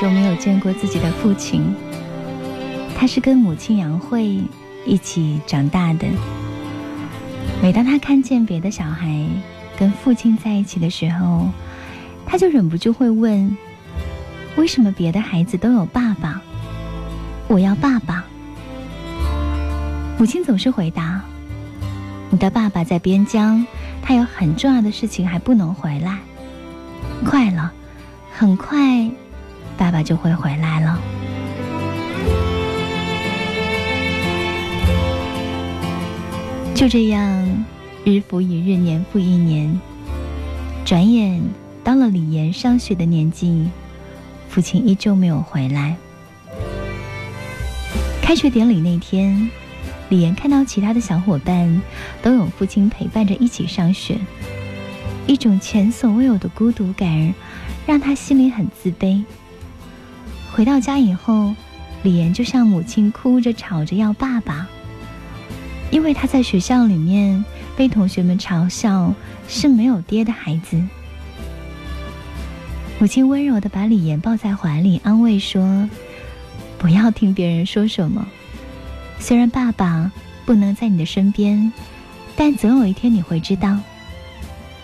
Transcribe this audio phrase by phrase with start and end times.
[0.00, 1.74] 就没有见过自己的父亲，
[2.96, 4.40] 他是跟母亲杨慧
[4.86, 6.06] 一起长大的。
[7.62, 9.26] 每当他看见别的小孩
[9.78, 11.50] 跟父亲在一起的时候，
[12.24, 13.54] 他就忍不住会问：
[14.56, 16.40] 为什么别的孩子都有爸爸，
[17.46, 18.24] 我要爸爸？
[20.18, 21.20] 母亲总是回答：
[22.30, 23.66] 你的爸爸在边疆，
[24.00, 26.20] 他有很重要的事情还不能回来。
[27.22, 27.70] 快了。
[28.32, 29.10] 很快，
[29.80, 31.00] 爸爸就会回来了。
[36.74, 37.64] 就这样，
[38.04, 39.80] 日复一日，年复一年，
[40.84, 41.40] 转眼
[41.82, 43.70] 到了李岩上学的年纪，
[44.50, 45.96] 父亲依旧没有回来。
[48.20, 49.50] 开学典礼那天，
[50.10, 51.80] 李岩看到其他的小伙伴
[52.20, 54.18] 都有父亲陪伴着一起上学，
[55.26, 57.32] 一种前所未有的孤独感。
[57.86, 59.24] 让他心里很自卑。
[60.60, 61.54] 回到家以后，
[62.02, 64.68] 李岩就向母亲哭着吵着要爸爸，
[65.90, 67.42] 因为他在学校里面
[67.78, 69.14] 被同学们嘲笑
[69.48, 70.78] 是没有爹的孩子。
[72.98, 75.88] 母亲温柔的把李岩抱在怀里，安慰说
[76.76, 78.26] ：“不要听别人说什么，
[79.18, 80.12] 虽然爸爸
[80.44, 81.72] 不能在你的身边，
[82.36, 83.78] 但总有一天你会知道，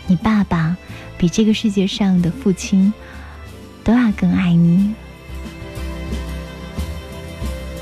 [0.07, 0.75] 你爸爸。”
[1.19, 2.95] 比这个世界上的父亲
[3.85, 4.95] 都要更爱你。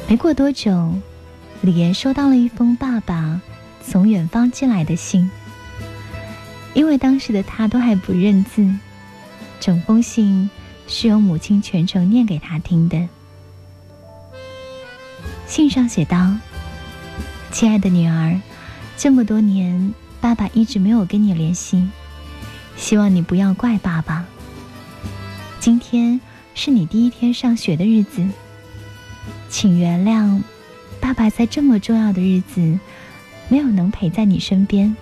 [0.06, 0.92] 没过多久，
[1.62, 3.40] 李岩收到了一封爸爸
[3.82, 5.30] 从远方寄来的信。
[6.74, 8.68] 因为当时的他都还不认字，
[9.60, 10.50] 整封信
[10.86, 13.08] 是由母亲全程念给他听的。
[15.46, 16.36] 信上写道
[17.50, 18.40] ：“亲爱的女儿，
[18.96, 21.88] 这么多年，爸爸一直没有跟你联系。”
[22.76, 24.26] 希望你不要怪爸爸。
[25.60, 26.20] 今天
[26.54, 28.26] 是你第一天上学的日子，
[29.54, 30.42] 请原谅
[31.00, 32.76] 爸爸在这么重要的日子
[33.46, 34.96] 没有能陪在你身边。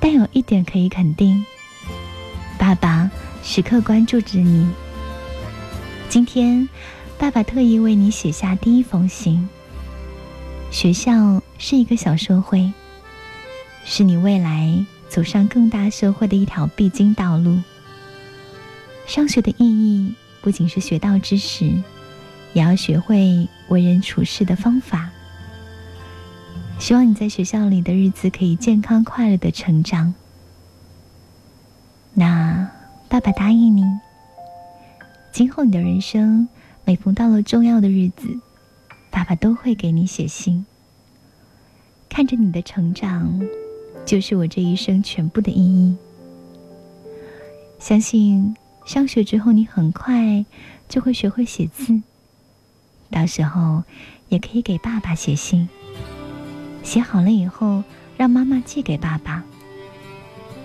[0.00, 1.46] 但有一点可以肯定，
[2.58, 3.08] 爸爸
[3.44, 4.68] 时刻关注着你。
[6.08, 6.68] 今天，
[7.16, 9.48] 爸爸特意为你写下第一封信。
[10.72, 12.72] 学校是一个小社会，
[13.84, 14.84] 是你未来。
[15.08, 17.60] 走上更大社会的一条必经道路。
[19.06, 20.12] 上学的意义
[20.42, 21.70] 不仅是学到知识，
[22.56, 25.10] 也要学会为人处事的方法。
[26.78, 30.14] 希望你在学校里的日子可以健康快乐的成长。
[32.14, 32.66] 那
[33.10, 33.82] 爸爸答应你，
[35.32, 36.48] 今后你的人生
[36.86, 38.26] 每逢到了重要的日子，
[39.10, 40.64] 爸爸都会给你写信，
[42.08, 43.38] 看着你的成长。
[44.06, 45.94] 就是我这一生全部的意义。
[47.78, 48.56] 相信
[48.86, 50.46] 上学之后，你很快
[50.88, 52.00] 就会学会写字，
[53.10, 53.84] 到时候
[54.28, 55.68] 也可以给爸爸写信。
[56.82, 57.82] 写好了以后，
[58.16, 59.42] 让妈妈寄给爸爸。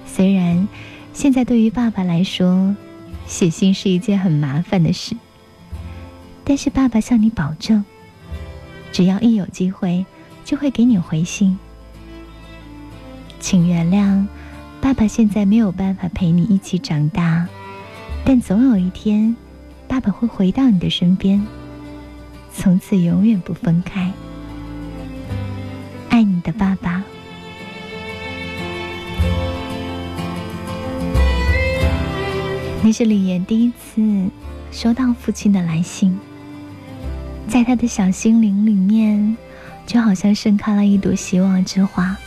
[0.05, 0.67] 虽然
[1.13, 2.75] 现在对于爸爸来说，
[3.25, 5.15] 写信是一件很麻烦的事，
[6.43, 7.83] 但是爸爸向你保证，
[8.91, 10.05] 只要一有机会，
[10.43, 11.57] 就会给你回信。
[13.39, 14.27] 请原谅，
[14.79, 17.47] 爸爸现在没有办法陪你一起长大，
[18.23, 19.35] 但总有一天，
[19.87, 21.43] 爸爸会回到你的身边，
[22.53, 24.11] 从此永远不分开。
[26.09, 27.03] 爱你的爸爸。
[32.83, 34.29] 那是李岩第一次
[34.71, 36.17] 收到父亲的来信，
[37.47, 39.37] 在他的小心灵里面，
[39.85, 42.17] 就好像盛开了一朵希望之花。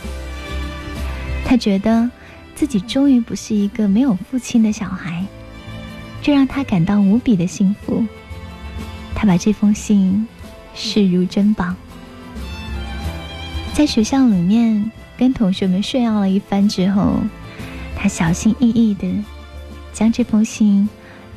[1.45, 2.09] 他觉得
[2.55, 5.25] 自己终于不是一个没有父亲的小孩，
[6.21, 8.05] 这让他感到无比的幸福。
[9.15, 10.27] 他把这封信
[10.75, 11.73] 视如珍宝，
[13.73, 17.15] 在学校里面跟同学们炫耀了一番之后，
[17.95, 19.07] 他小心翼翼的
[19.93, 20.87] 将这封信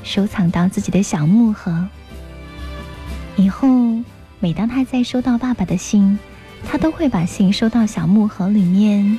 [0.03, 1.89] 收藏到自己的小木盒。
[3.37, 3.69] 以后
[4.41, 6.19] 每当他再收到爸爸的信，
[6.69, 9.19] 他都会把信收到小木盒里面。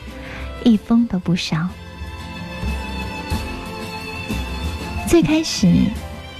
[0.65, 1.69] 一封都不少。
[5.07, 5.71] 最开始，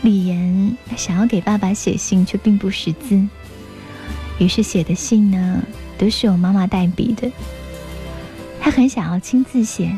[0.01, 3.21] 李岩想要给爸爸写信，却并不识字，
[4.39, 5.61] 于是写的信呢，
[5.97, 7.29] 都是由妈妈代笔的。
[8.61, 9.97] 他很想要亲自写，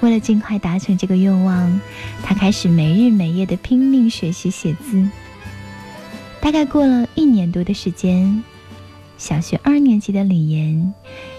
[0.00, 1.80] 为了尽快达成这个愿望，
[2.22, 5.08] 他开始没日没夜的拼命学习写字。
[6.40, 8.42] 大概过了一年多的时间，
[9.16, 10.92] 小学二年级的李岩。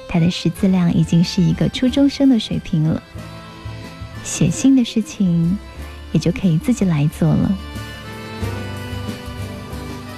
[0.08, 3.02] 他的识字量已经是一个初中生的水平了，
[4.24, 5.58] 写信的事情
[6.14, 7.52] 也就可以自己来做了。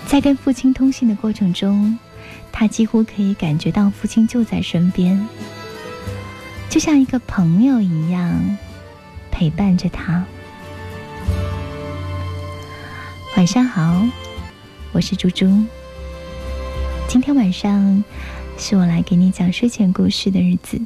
[0.06, 1.97] 在跟父亲通信的过程中，
[2.51, 5.27] 他几乎可以感觉到父亲就在身边，
[6.69, 8.39] 就像一个朋友一样
[9.31, 10.24] 陪伴着他。
[13.36, 14.06] 晚上好，
[14.94, 15.65] 我是猪猪。
[17.07, 18.03] 今天晚上
[18.57, 20.80] 是我来给你讲睡前故事的日子，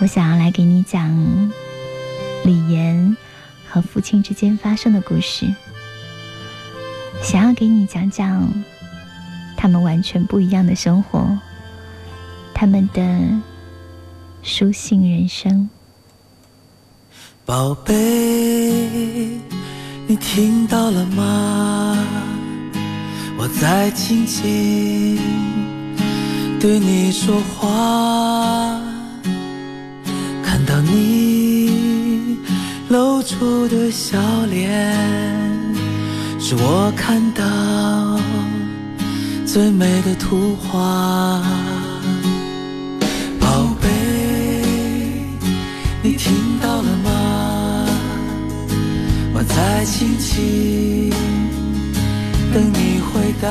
[0.00, 1.52] 我想要来给你讲
[2.44, 3.16] 李岩
[3.76, 5.46] 和父亲之间发生的故事。
[7.22, 8.50] 想要给你讲讲
[9.54, 11.28] 他们完全不一样的生活，
[12.54, 13.02] 他们的
[14.42, 15.68] 书信人生。
[17.44, 17.92] 宝贝，
[20.06, 21.98] 你听到了吗？
[23.36, 25.18] 我在轻轻
[26.58, 28.80] 对你说话，
[30.42, 31.25] 看到你
[32.88, 34.18] 露出的笑
[34.50, 34.96] 脸。
[36.38, 37.44] 是我看到
[39.44, 41.42] 最美的图画，
[43.40, 43.88] 宝贝，
[46.02, 47.86] 你听到了吗？
[49.34, 51.10] 我在轻轻
[52.54, 53.48] 等你回答，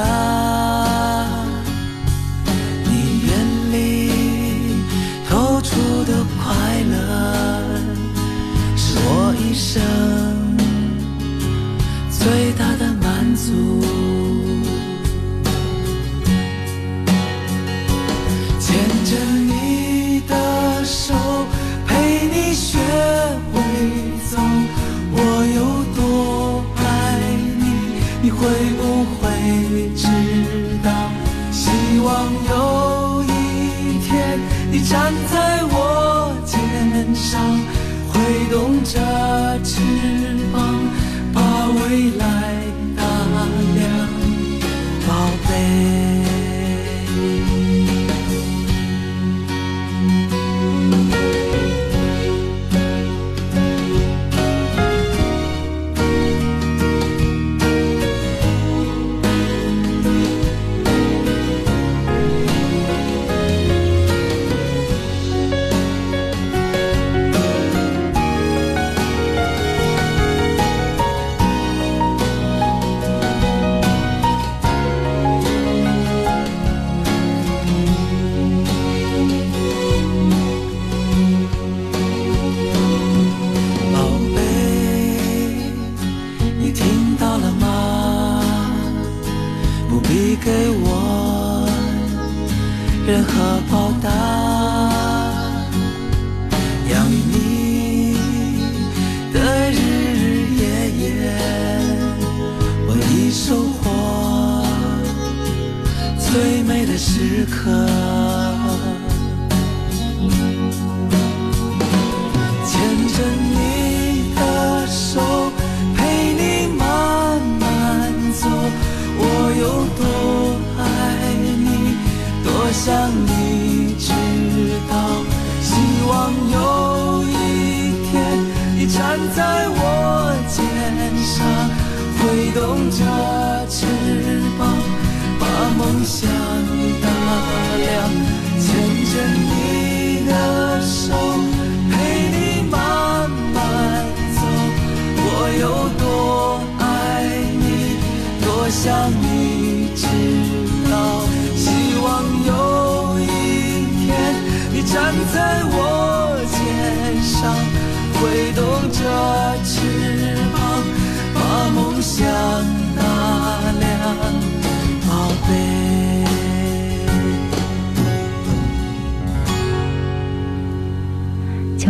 [106.96, 108.25] 的时刻。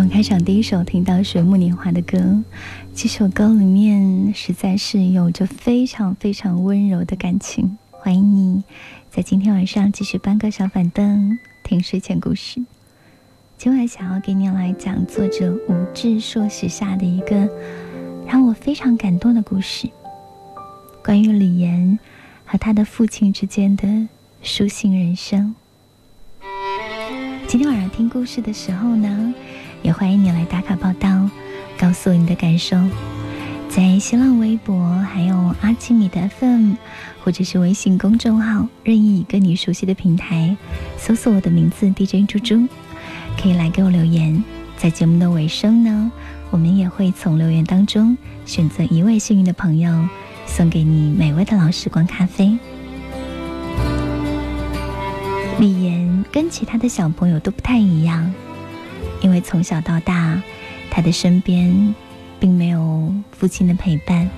[0.10, 2.42] 开场第一首听到《水木年华》的歌，
[2.96, 7.78] 这首歌里面实在是有着非常非常温柔的感情。
[7.92, 8.64] 欢迎你
[9.12, 12.64] 在今天晚上继续搬个小板凳听睡前故事。
[13.58, 17.50] 今晚想要给你来讲作者吴志硕写下的一个
[18.26, 19.90] 让我非常感动的故事，
[21.06, 22.00] 关于李岩
[22.48, 24.08] 和他的父亲之间的
[24.42, 25.54] 书信人生。
[27.46, 29.32] 今天晚上听故事的时候呢？
[29.84, 31.30] 也欢迎你来打卡报道，
[31.78, 32.76] 告诉我你的感受，
[33.70, 36.74] 在新浪微博、还有阿基米的 FM，
[37.24, 40.58] 或者是微信公众号任意一个你熟悉的平台，
[40.98, 42.68] 搜索我的名字 DJ 猪猪，
[43.40, 44.44] 可以来给我留言。
[44.76, 46.12] 在节目的尾声呢，
[46.50, 50.10] 我们也会从留言当中选择一位幸运的朋友，
[50.46, 52.58] 送给你美味的老时光咖啡。
[55.60, 58.34] 李岩跟其他的小朋友都不太一样，
[59.22, 60.42] 因为从小到大，
[60.92, 61.96] 他的身边
[62.40, 64.30] 并没有父亲的陪伴。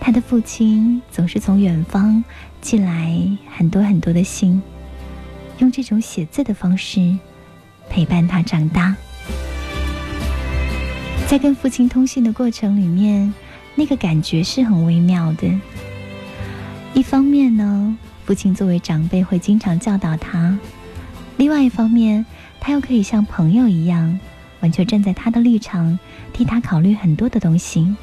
[0.00, 2.22] 他的父亲总是从远方
[2.60, 3.18] 寄来
[3.56, 4.62] 很多很多的信，
[5.58, 7.18] 用这种写字的方式
[7.88, 8.94] 陪伴他长大。
[11.26, 13.32] 在跟父亲通信的过程里面，
[13.74, 15.48] 那个感觉是很微妙的。
[16.94, 17.96] 一方面呢。
[18.26, 20.58] 父亲作为长辈会经常教导他，
[21.36, 22.24] 另外一方面，
[22.58, 24.18] 他又可以像朋友一样，
[24.60, 25.98] 完全站在他的立场，
[26.32, 27.94] 替他考虑很多的东西。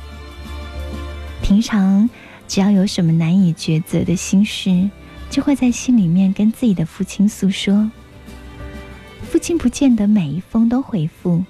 [1.41, 2.07] 平常
[2.47, 4.91] 只要有什么难以抉择的心事，
[5.31, 7.89] 就会在心里面跟自己的父亲诉说。
[9.23, 11.43] 父亲不见得每一封都回复，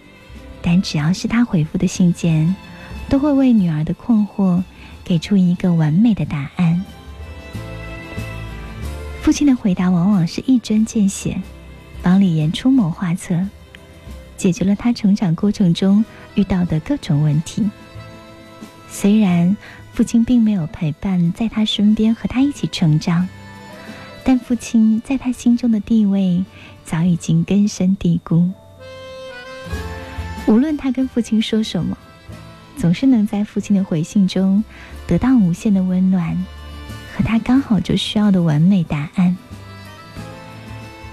[0.62, 2.56] 但只要是他回复的信件，
[3.12, 4.64] 都会为女儿的困惑
[5.04, 6.82] 给出一个完美的答案。
[9.22, 11.42] 父亲的回答往往是一针见血，
[12.02, 13.46] 帮李岩出谋划策，
[14.38, 17.70] 解决了他成长过程中遇到的各种问题。
[18.88, 19.58] 虽然
[19.92, 23.28] 父亲并没有陪伴在他身边和他一起成长，
[24.24, 26.46] 但父亲在他心中的地位
[26.86, 28.50] 早已经根深蒂固。
[30.48, 31.98] 无论他跟父亲说什么，
[32.78, 34.64] 总是能在父亲的回信中
[35.06, 36.46] 得到无限的温暖。
[37.14, 39.36] 和他刚好就需要的完美答案。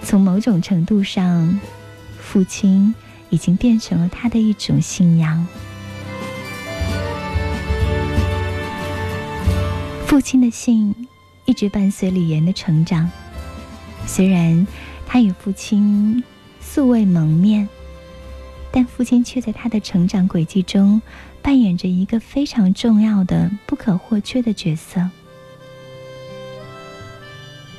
[0.02, 1.58] 从某种程度上，
[2.20, 2.94] 父亲
[3.30, 5.44] 已经变成了他的一种信仰。
[10.06, 10.94] 父亲的信
[11.44, 13.10] 一直伴随李岩的成长，
[14.06, 14.66] 虽然
[15.04, 16.22] 他与父亲
[16.60, 17.68] 素未谋面，
[18.70, 21.02] 但父亲却在他的成长轨迹中
[21.48, 25.08] 扮演着一个非常重要的、不可或缺的角色。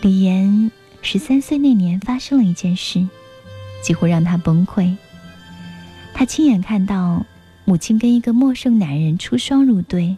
[0.01, 0.71] 李岩
[1.03, 3.07] 十三岁那年发生了一件事，
[3.83, 4.97] 几乎让他崩溃。
[6.15, 7.23] 他亲眼看到
[7.63, 10.17] 母亲跟一个陌生男人出双入对，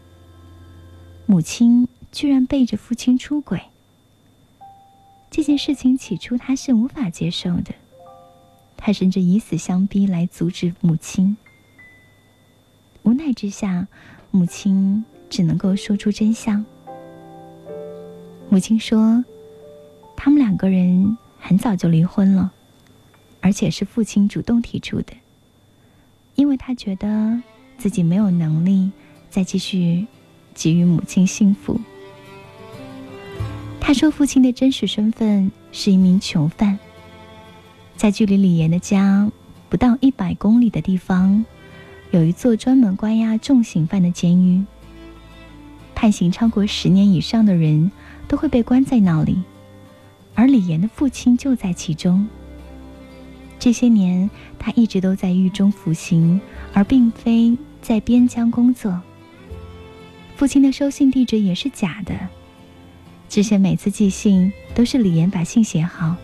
[1.25, 3.59] 母亲居然背着父亲出轨。
[5.29, 7.73] 这件事情起初他是无法接受的，
[8.77, 11.35] 他甚至以死相逼来阻止母亲。
[13.03, 13.87] 无奈之下，
[14.31, 16.65] 母亲只能够说出真相。
[18.49, 19.23] 母亲说。
[20.23, 22.51] 他们两个人很早就离婚了，
[23.39, 25.13] 而且是父亲主动提出的，
[26.35, 27.41] 因为他觉得
[27.79, 28.91] 自己没有能力
[29.31, 30.05] 再继续
[30.53, 31.81] 给予母亲幸福。
[33.79, 36.77] 他说，父亲的真实身份是一名囚犯，
[37.97, 39.27] 在距离李岩的家
[39.69, 41.43] 不到一百公里的地方，
[42.11, 44.63] 有一座专门关押重刑犯的监狱，
[45.95, 47.89] 判刑超过十年以上的人
[48.27, 49.41] 都会被关在那里。
[50.35, 52.27] 而李岩的父亲就在其中。
[53.57, 56.41] 这些年，他一直都在狱中服刑，
[56.73, 59.01] 而并非在边疆工作。
[60.35, 62.13] 父亲的收信地址也是假的，
[63.29, 66.15] 之前每次寄信都是李岩把信写好，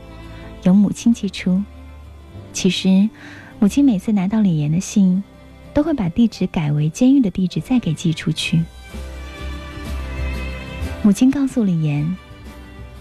[0.63, 1.63] 由母亲寄出。
[2.51, 3.09] 其实，
[3.59, 5.23] 母亲每次拿到李岩的信，
[5.77, 8.63] 都会把地址改为监狱的地址，再给寄出去。
[11.03, 12.17] 母亲告诉李岩，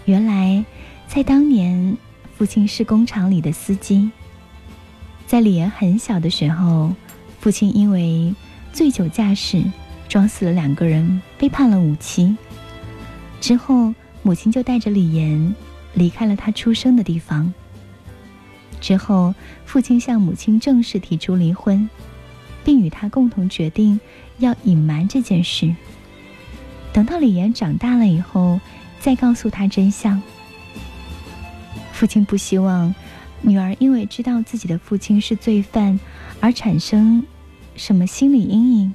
[0.05, 0.63] 原来。
[1.07, 1.97] 在当年，
[2.35, 4.11] 父亲是工厂里的司机。
[5.25, 6.93] 在李岩很小的时候，
[7.39, 8.35] 父亲因为
[8.71, 9.63] 醉酒驾驶
[10.07, 12.37] 撞死了两个人，被判了无期。
[13.41, 15.55] 之后，母亲就带着李岩
[15.95, 17.51] 离开了他出生的地方。
[18.79, 19.33] 之后，
[19.65, 21.89] 父亲向母亲正式提出离婚，
[22.67, 23.97] 并与他共同决定
[24.39, 25.73] 要隐瞒这件事。
[26.91, 28.59] 等到李岩长大了以后，
[28.99, 30.21] 再告诉他真相。
[31.93, 32.93] 父亲不希望
[33.41, 35.97] 女儿因为知道自己的父亲是罪犯
[36.41, 37.25] 而产生
[37.77, 38.93] 什么心理阴影。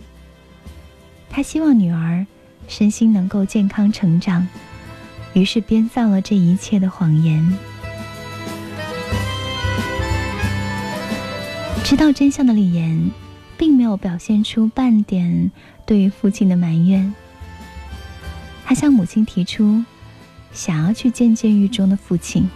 [1.31, 2.27] 他希望女儿
[2.69, 4.47] 身心能够健康成长，
[5.33, 7.57] 于是编造了这一切的谎言。
[11.83, 13.11] 知道真相的李岩，
[13.63, 15.53] 并没有表现出半点
[15.87, 17.15] 对于父亲的埋怨。
[18.65, 19.85] 他向母亲提出，
[20.53, 22.51] 想要去见监狱中的父亲。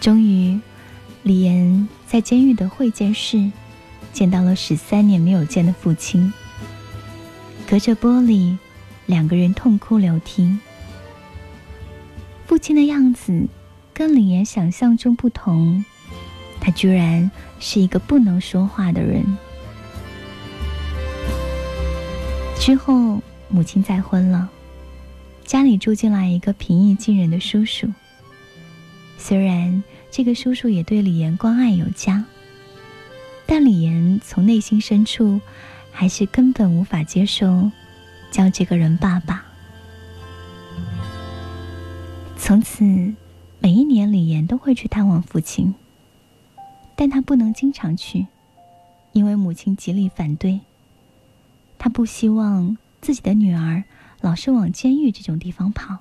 [0.00, 0.60] 终于，
[1.24, 3.50] 李岩在监狱的会见室
[4.12, 6.32] 见到了十三年没有见的父亲。
[7.68, 8.56] 隔着玻璃，
[9.06, 10.56] 两个人痛哭流涕。
[12.46, 13.48] 父亲的样子
[13.92, 15.84] 跟李岩想象中不同，
[16.66, 17.30] 他居然
[17.60, 19.24] 是一个不能说话的人。
[22.58, 24.50] 之后，母亲再婚了，
[25.44, 27.86] 家里住进来一个平易近人的叔叔。
[29.16, 32.24] 虽然这个叔叔也对李岩关爱有加，
[33.46, 35.40] 但李岩从内心深处
[35.92, 37.70] 还是根本无法接受
[38.32, 39.46] 叫这个人爸爸。
[42.36, 42.82] 从此，
[43.60, 45.72] 每一年李岩都会去探望父亲，
[46.96, 48.26] 但他不能经常去，
[49.12, 50.58] 因为母亲极力反对。
[51.78, 53.84] 他不希望自己的女儿
[54.22, 55.98] 老是往监狱这种地方跑。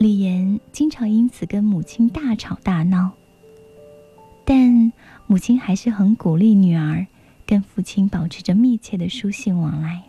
[0.00, 3.12] 李岩经常因此跟母亲大吵大闹，
[4.44, 4.92] 但
[5.28, 7.06] 母亲还是很鼓励女儿
[7.46, 10.02] 跟父亲保持着密切的书信往来。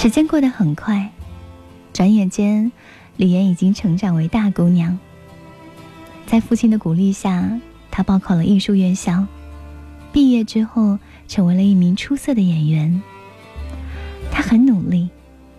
[0.00, 1.10] 时间过得很快，
[1.92, 2.70] 转眼间，
[3.16, 4.96] 李岩已经成长为大姑娘。
[6.24, 7.58] 在父亲的鼓励下，
[7.90, 9.26] 她报考了艺术院校，
[10.12, 13.02] 毕业之后成为了一名出色的演员。
[14.30, 15.10] 她很努力，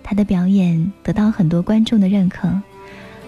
[0.01, 2.49] 她的表演得到很多观众的认可，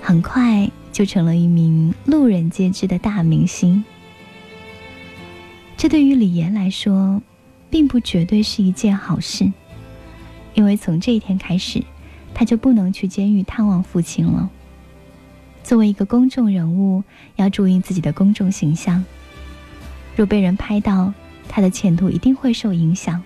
[0.02, 3.84] 很快就成了一名路人皆知的大明星。
[5.76, 7.22] 这对于李岩来说，
[7.70, 9.52] 并不绝对是一件好事。
[10.54, 11.84] 因为从这一天开始，
[12.34, 14.50] 他就不能去监狱探望父亲了。
[15.64, 17.04] 作为一个公众人物，
[17.36, 19.04] 要注意自己的公众形象。
[20.16, 21.14] 若被人拍到，
[21.48, 23.22] 他的前途一定会受影响。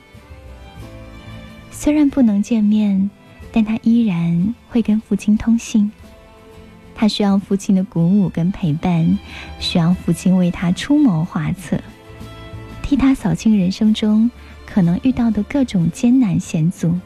[1.71, 3.09] 虽然不能见面，
[3.51, 5.91] 但他依然会跟父亲通信。
[6.93, 9.17] 他需要父亲的鼓舞跟陪伴，
[9.59, 11.79] 需要父亲为他出谋划策，
[12.81, 14.29] 替他扫清人生中
[14.65, 16.97] 可能遇到的各种艰难险阻。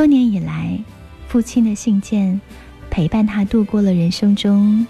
[0.00, 0.82] 多年以来，
[1.28, 2.40] 父亲的信件
[2.88, 4.86] 陪伴他度过了人生中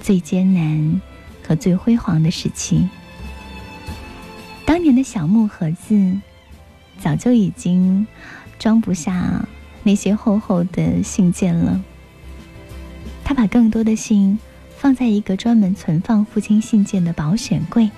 [0.00, 1.02] 最艰难
[1.46, 2.88] 和最辉煌的时期。
[4.64, 6.18] 当年的小木盒子
[6.98, 8.06] 早就已经
[8.58, 9.46] 装不下
[9.82, 11.84] 那些厚厚的信件了。
[13.24, 14.38] 他把更多的信
[14.78, 17.90] 放在一个专门存放父亲信件的保险柜，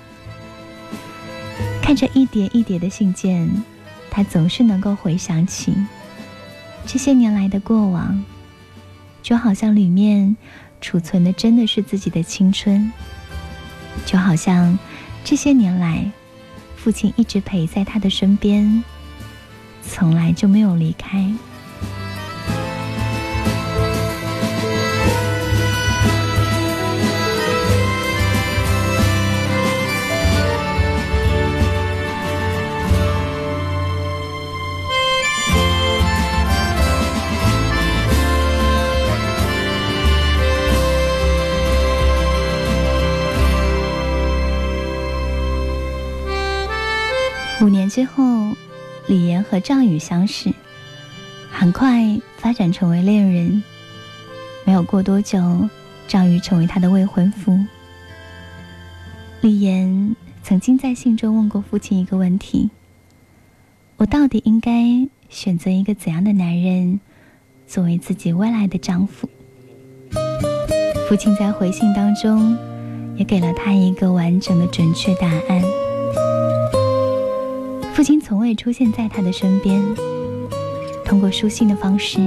[1.81, 3.49] 看着一叠一叠的信件，
[4.11, 5.73] 他总是能够回想起。
[6.91, 8.25] 这些年来的过往，
[9.23, 10.35] 就好像里面
[10.81, 12.91] 储存的真的是自己的青春，
[14.07, 14.79] 就好像
[15.23, 16.11] 这些年来，
[16.77, 18.83] 父亲一直陪在他的身边，
[19.83, 21.31] 从来就没有离开。
[47.61, 48.23] 五年之后，
[49.09, 50.53] 李岩和赵宇相识，
[51.51, 53.63] 很快发展成为恋人。
[54.65, 55.69] 没有过多久，
[56.07, 57.59] 赵宇成为他的未婚夫。
[59.41, 62.71] 李岩曾经在信中问过父亲一个问题
[63.99, 67.01] ：“我到底应该选择一个怎样的男人
[67.67, 69.29] 作为自己未来的丈夫？”
[71.09, 72.57] 父亲在回信当中
[73.17, 75.63] 也给了他一个完整的、准确答案。
[77.99, 79.83] 父亲从未出现在他的身边，
[81.05, 82.19] 通过书信的方式，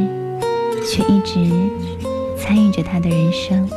[0.86, 1.50] 却一直
[2.38, 3.70] 参与着他的人生。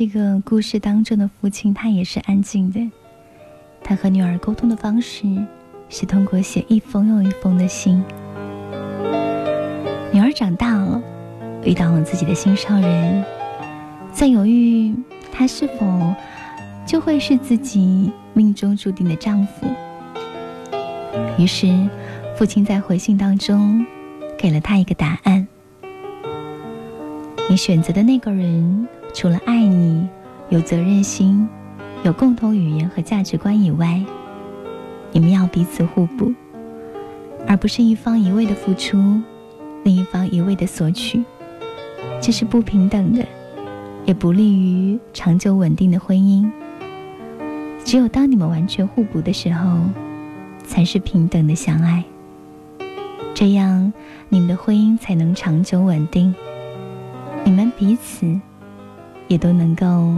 [0.00, 2.90] 这个故事当中的父亲，他也是安静的。
[3.84, 5.26] 他和女儿沟通的方式
[5.90, 8.02] 是通过写一封又一封的信。
[10.10, 11.02] 女儿长大了，
[11.62, 13.22] 遇到了自己的心上人，
[14.10, 14.94] 在犹豫
[15.30, 16.14] 他是否
[16.86, 19.66] 就会是自己命中注定的丈夫。
[21.36, 21.66] 于是，
[22.38, 23.84] 父亲在回信当中
[24.38, 25.46] 给了他一个答案。
[27.50, 30.08] 你选择的那个人，除了爱你、
[30.48, 31.48] 有责任心、
[32.04, 34.02] 有共同语言和价值观以外，
[35.12, 36.32] 你们要彼此互补，
[37.46, 39.20] 而不是一方一味的付出，
[39.84, 41.22] 另一方一味的索取，
[42.20, 43.26] 这是不平等的，
[44.06, 46.48] 也不利于长久稳定的婚姻。
[47.84, 49.78] 只有当你们完全互补的时候，
[50.64, 52.04] 才是平等的相爱，
[53.34, 53.92] 这样
[54.28, 56.34] 你们的婚姻才能长久稳定。
[57.42, 58.38] 你们彼此
[59.30, 60.12] 也都能够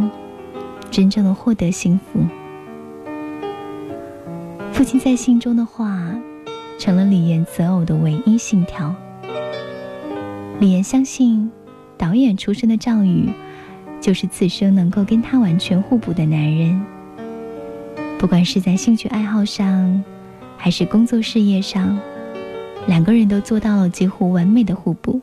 [0.90, 2.25] 真正的获得幸福。
[4.72, 6.14] 父亲在信中的话，
[6.79, 8.94] 成了李岩择偶的唯一信条。
[10.61, 11.53] 李岩相信，
[11.98, 13.31] 导演出身的赵宇
[14.01, 16.83] 就是此生能够跟他完全互补的男人。
[18.18, 20.03] 不管是在兴趣爱好上，
[20.57, 21.98] 还是工作事业上，
[22.87, 25.20] 两个人都做到了几乎完美的互补。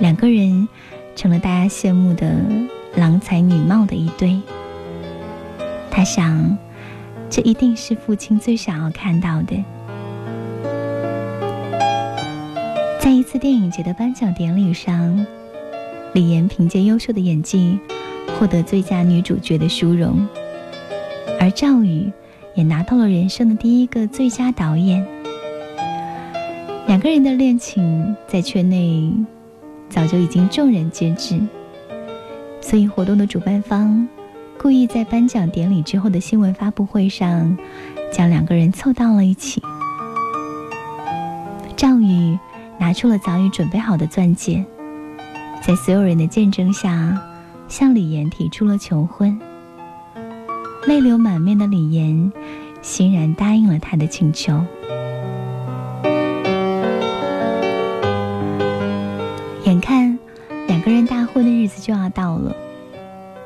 [0.00, 0.68] 两个人
[1.14, 2.34] 成了大家羡慕的
[2.96, 4.40] 郎才女貌的一对。
[5.90, 6.56] 他想，
[7.28, 9.62] 这一定是父亲最想要看到的。
[12.98, 15.26] 在一次电影节的颁奖典礼上，
[16.14, 17.78] 李岩凭借优秀的演技
[18.38, 20.26] 获得最佳女主角的殊荣，
[21.38, 22.10] 而赵宇
[22.54, 25.06] 也拿到了人生的第一个最佳导演。
[26.86, 29.12] 两个人的恋情在圈内。
[29.92, 31.38] 早就已经众人皆知，
[32.62, 34.08] 所以活动的主办方
[34.58, 37.54] 故意在颁奖典礼之后的新闻发布会上，
[38.10, 39.62] 将两个人凑到了一起。
[41.76, 42.38] 赵宇
[42.78, 44.64] 拿出了早已准备好的钻戒，
[45.60, 47.20] 在所有人的见证下，
[47.68, 49.38] 向李岩提出了求婚。
[50.86, 52.32] 泪流满面的李岩
[52.80, 54.64] 欣然答应了他的请求。
[61.80, 62.54] 就要到了，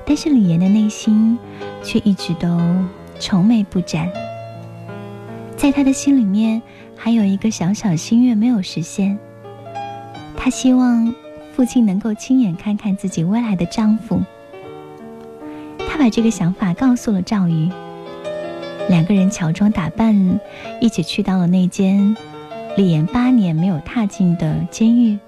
[0.05, 1.39] 但是李岩的内心
[1.83, 2.59] 却一直都
[3.19, 4.11] 愁眉不展。
[5.57, 6.61] 在她的心里面
[6.97, 9.19] 还有一个小小心愿没有实现。
[10.37, 11.15] 她希望
[11.55, 14.21] 父亲能够亲眼看看自己未来的丈夫。
[15.89, 17.71] 她把这个想法告诉了赵宇。
[18.89, 20.39] 两个人乔装打扮，
[20.81, 22.17] 一起去到了那间
[22.77, 25.19] 李岩八年没有踏进的监狱。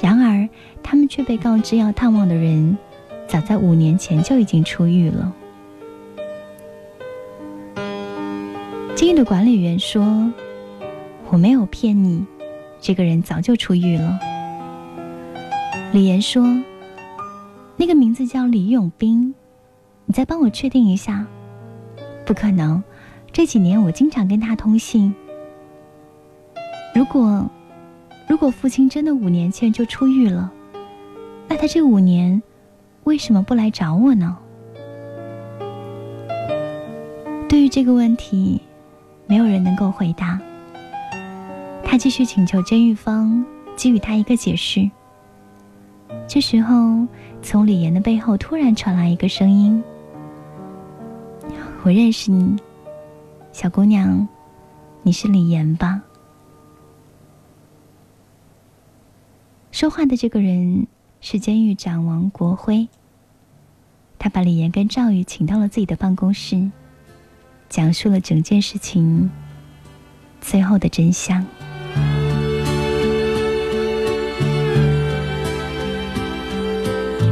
[0.00, 0.48] 然而，
[0.88, 2.78] 他们却被告知要探望的人，
[3.26, 5.32] 早在五年前就已经出狱了。
[8.94, 10.32] 监狱的管理员说
[11.28, 12.24] ：“我没有骗你，
[12.80, 14.16] 这个人早就出狱了。”
[15.92, 16.46] 李岩说
[17.76, 19.34] ：“那个名字叫李永斌，
[20.04, 21.26] 你再帮我确定一下。”
[22.24, 22.80] 不可能，
[23.32, 25.12] 这几年我经常跟他通信。
[26.94, 27.50] 如果，
[28.28, 30.52] 如果父亲真的五年前就出狱了，
[31.48, 32.42] 那他这五年
[33.04, 34.36] 为什么不来找我呢？
[37.48, 38.60] 对于这个问题，
[39.26, 40.40] 没有人能够回答。
[41.84, 43.44] 他继续请求监狱方
[43.76, 44.90] 给予他一个解释。
[46.26, 47.06] 这时候，
[47.40, 49.82] 从李岩的背后突然传来一个声音。
[51.84, 52.56] 我认识你，
[53.52, 54.26] 小姑娘，
[55.04, 56.02] 你是李岩吧？
[59.70, 60.86] 说话的这个人
[61.28, 62.86] 是监狱长王国辉。
[64.16, 66.70] 他把李岩跟赵宇请到了自己的办公室，
[67.68, 69.28] 讲述了整件事情
[70.40, 71.44] 最后的真相。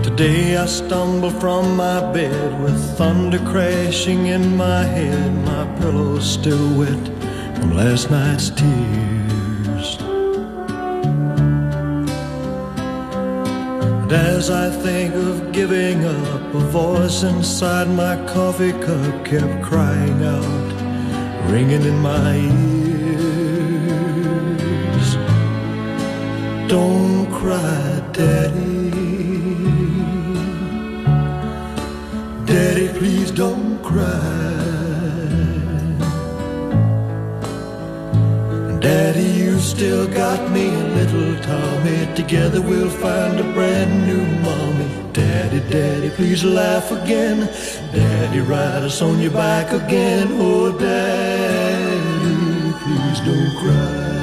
[0.03, 2.33] Today I stumble from my bed
[2.65, 5.31] with thunder crashing in my head.
[5.45, 6.99] My pillow's still wet
[7.55, 9.34] from last night's tears.
[14.15, 20.73] As I think of giving up, a voice inside my coffee cup kept crying out,
[21.51, 23.57] ringing in my ears.
[26.69, 28.91] Don't cry, Daddy.
[32.47, 34.44] Daddy, please don't cry.
[38.85, 42.15] Daddy, you still got me and little Tommy.
[42.15, 45.11] Together we'll find a brand new mommy.
[45.15, 47.49] Daddy, Daddy, please laugh again.
[47.93, 50.29] Daddy, ride us on your back again.
[50.33, 51.95] Oh, Daddy,
[52.85, 54.14] please don't cry.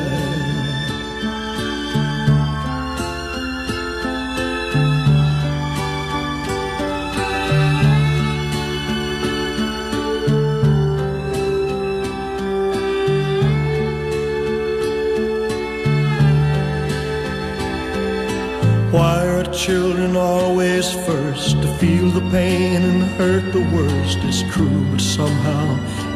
[21.81, 24.19] Feel the pain and hurt the worst?
[24.21, 25.65] It's true, but somehow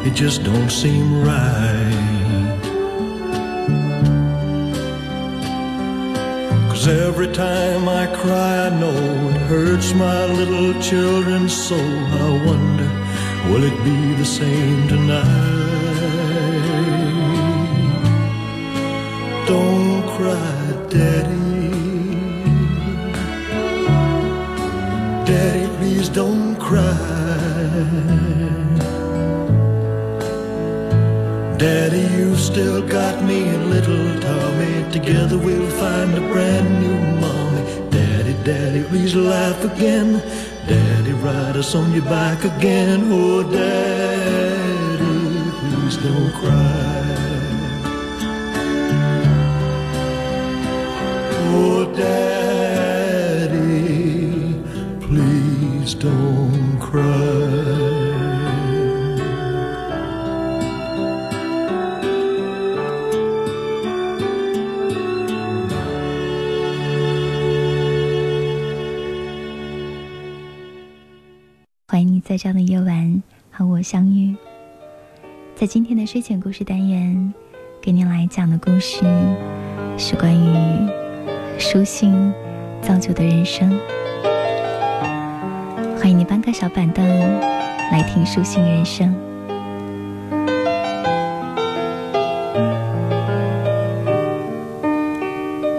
[0.06, 2.60] it just don't seem right.
[6.68, 9.00] Cause every time I cry, I know
[9.30, 11.74] it hurts my little children so.
[11.74, 12.90] I wonder,
[13.50, 15.75] will it be the same tonight?
[31.58, 34.92] Daddy, you've still got me and little Tommy.
[34.92, 37.62] Together we'll find a brand new mommy.
[37.90, 40.18] Daddy, Daddy, please laugh again.
[40.68, 43.04] Daddy, ride us on your back again.
[43.10, 45.00] Oh, Daddy,
[45.60, 46.92] please don't cry.
[51.54, 52.25] Oh, Daddy,
[75.58, 77.32] 在今天的睡前故事单元，
[77.80, 79.00] 给您来讲的故事
[79.96, 80.86] 是关于
[81.58, 82.30] 书信
[82.82, 83.70] 造就的人生。
[85.98, 87.02] 欢迎你搬个小板凳
[87.90, 89.10] 来听书信人生。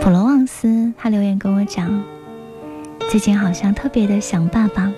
[0.01, 2.03] 普罗旺斯他留言跟我讲，
[3.11, 4.91] 最近好像特别的想爸爸。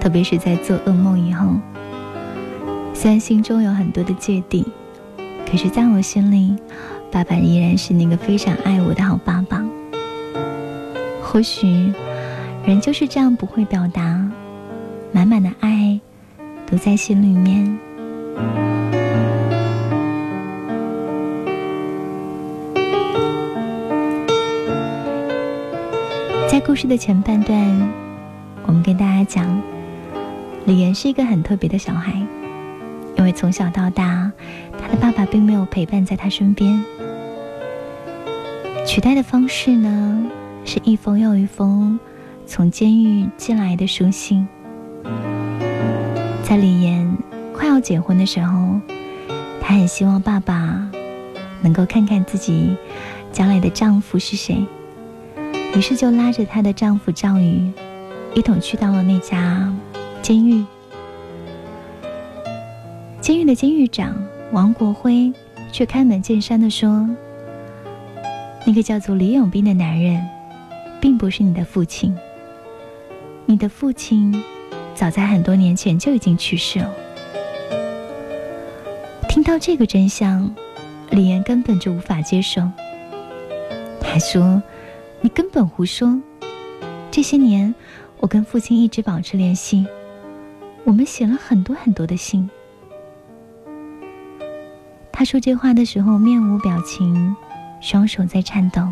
[0.00, 1.46] 特别是在做噩梦以后，
[3.00, 4.62] 虽然心中有很多的芥蒂
[5.50, 6.54] 可是在我心里
[7.10, 9.64] 爸爸依然是那个非常爱我的好爸爸。
[11.22, 11.90] 或许
[12.62, 14.30] 人就是这样不会表达
[15.12, 15.98] 满满的爱
[16.66, 17.78] 都在心里面。
[26.50, 27.58] 在故事的前半段
[28.66, 29.62] 我们跟大家讲
[30.66, 32.39] 李岩是一个很特别的小孩。
[33.20, 34.32] 因为从小到大，
[34.80, 36.82] 他的爸爸并没有陪伴在他身边。
[38.86, 40.26] 取代的方式呢，
[40.64, 42.00] 是一封又一封
[42.46, 44.48] 从监狱寄来的书信。
[46.42, 47.14] 在李岩
[47.52, 48.80] 快要结婚的时候，
[49.60, 50.90] 她很希望爸爸
[51.60, 52.74] 能够看看自己
[53.32, 54.64] 将来的丈夫是谁，
[55.76, 57.70] 于是就拉着她的丈夫赵宇，
[58.34, 59.70] 一同去到了那家
[60.22, 60.64] 监狱。
[63.20, 64.16] 监狱的监狱长
[64.50, 65.30] 王国辉
[65.70, 67.08] 却开门见山的说。
[68.66, 70.26] 那个叫做李永斌的男人，
[71.00, 72.16] 并不是你的父亲。
[73.44, 74.42] 你的父亲
[74.94, 76.90] 早在很多年前就已经去世了。
[79.28, 80.54] 听到这个真相，
[81.10, 82.62] 李岩根本就无法接受。
[84.00, 84.62] 他说
[85.20, 86.20] ：“你根本胡说！
[87.10, 87.74] 这些年，
[88.18, 89.86] 我跟父亲一直保持联系，
[90.84, 92.48] 我们写了很多很多的信。”
[95.20, 97.36] 他说这话的时候面无表情。
[97.78, 98.88] 双手在颤抖，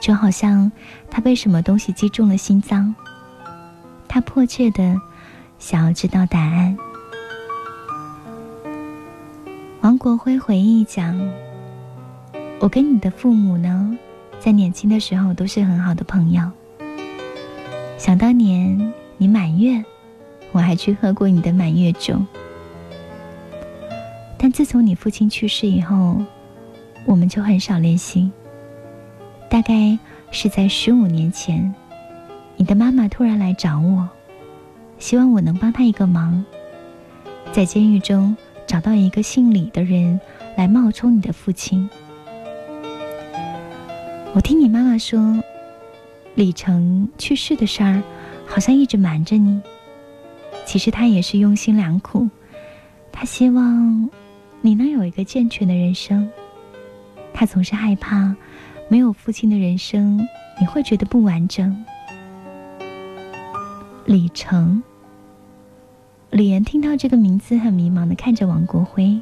[0.00, 0.72] 就好像
[1.08, 2.92] 他被什么东西击中了心脏。
[4.08, 5.00] 他迫切的
[5.60, 6.76] 想要知道答案。
[9.80, 11.16] 王国辉回忆讲
[12.58, 13.96] ：“我跟你的父母呢，
[14.40, 16.42] 在年轻的时候都是很好的朋友。
[17.96, 19.84] 想当年你满月，
[20.50, 22.20] 我还去喝过你的满月酒。
[24.38, 26.22] 但自从你父亲去世以后。”
[27.06, 28.28] 我们就很少联系。
[29.48, 29.96] 大概
[30.32, 31.72] 是在十五年前，
[32.56, 34.08] 你的妈妈突然来找我，
[34.98, 36.44] 希望我能帮她一个忙，
[37.52, 40.20] 在监狱中找到一个姓李的人
[40.56, 41.88] 来冒充你的父亲。
[44.34, 45.40] 我听你妈妈说，
[46.34, 48.02] 李成去世的事儿，
[48.48, 49.62] 好像一直瞒着你。
[50.64, 52.28] 其实他也是用心良苦，
[53.12, 54.10] 他希望
[54.66, 56.28] 你能有一个健全的人生。
[57.32, 58.34] 他总是害怕，
[58.88, 60.18] 没有父亲的人生，
[60.58, 61.84] 你会觉得不完整。
[64.06, 64.82] 李成，
[66.30, 69.20] 李岩听到这个名字，很迷茫的看着王国辉。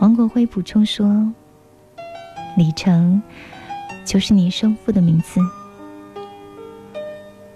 [0.00, 1.32] 王国辉补充说
[2.58, 3.22] ：“李成，
[4.04, 5.40] 就是你生父的名字。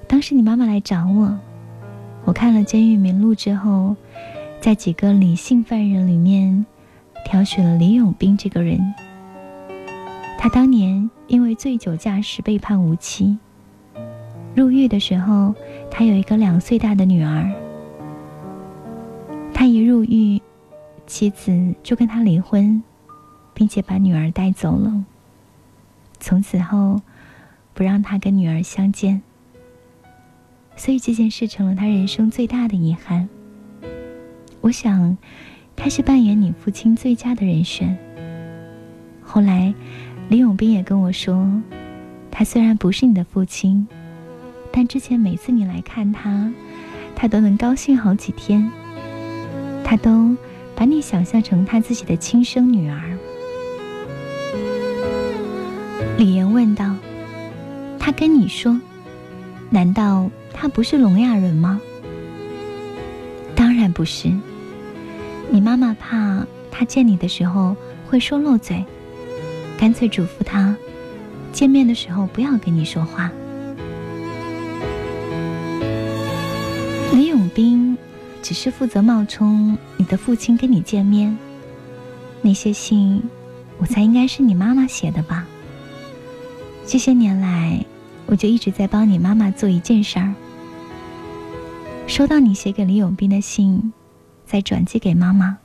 [0.08, 1.38] 当时你妈妈来找我，
[2.24, 3.94] 我看了监狱名录之后，
[4.66, 6.66] 在几个李姓犯人里面。”
[7.24, 8.80] 挑选了李永斌这个人。
[10.36, 13.38] 他当年因为醉酒驾驶被判无期。
[14.56, 15.54] 入狱的时候，
[15.88, 17.48] 他有一个两岁大的女儿。
[19.54, 20.42] 他一入狱，
[21.06, 22.82] 妻子就跟他离婚，
[23.54, 25.04] 并且把女儿带走了。
[26.18, 27.00] 从此后，
[27.72, 29.22] 不让他跟女儿相见。
[30.74, 33.28] 所以这件事成了他人生最大的遗憾。
[34.66, 35.16] 我想。
[35.76, 37.96] 他是扮演你父亲最佳的人选。
[39.22, 39.72] 后来，
[40.30, 41.46] 李永斌也跟我说，
[42.30, 43.86] 他虽然不是你的父亲，
[44.72, 46.50] 但之前每次你来看他，
[47.14, 48.68] 他都能高兴好几天。
[49.84, 50.34] 他都
[50.74, 53.00] 把你想象成他自己的亲生女儿。
[56.16, 56.96] 李岩问道
[58.00, 58.80] ：“他跟你说，
[59.68, 61.78] 难道他不是聋哑人吗？”
[63.54, 64.32] 当然不是。
[65.50, 67.76] 你妈妈怕他见你的时候
[68.08, 68.84] 会说漏嘴，
[69.78, 70.76] 干脆嘱咐他，
[71.52, 73.30] 见面的时候不要跟你说话。
[77.12, 77.96] 李永斌
[78.42, 81.36] 只是负责冒充你的父亲跟你见面，
[82.42, 83.22] 那些信，
[83.78, 85.46] 我猜应该是你妈妈写的吧。
[86.84, 87.84] 这些年来，
[88.26, 90.34] 我就一直在帮你妈妈做一件事儿，
[92.06, 93.92] 收到你写给李永斌的信。
[94.46, 95.58] 再转寄给妈妈。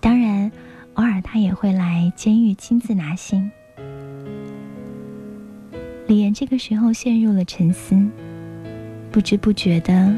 [0.00, 0.50] 当然，
[0.94, 3.50] 偶尔他也会来监狱亲自拿信。
[6.06, 7.96] 李岩这个时候陷入了沉思，
[9.12, 10.14] 不知不觉的，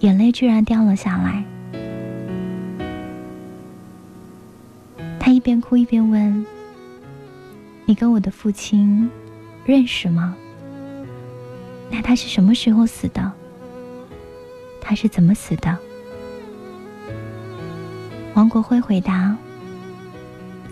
[0.00, 1.44] 眼泪居然掉了下来。
[5.18, 6.44] 他一边哭一边问
[7.86, 9.08] ：“你跟我的父亲
[9.64, 10.36] 认识吗？
[11.90, 13.32] 那他是什么时候死的？
[14.80, 15.78] 他是怎么死的？”
[18.34, 19.36] 王国辉回答：“